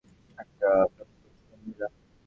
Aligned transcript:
একটা 0.37 0.67
প্রাপ্তবয়স্কা 0.87 1.23
মহিলা! 1.53 1.87